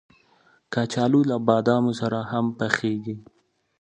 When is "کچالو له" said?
0.73-1.37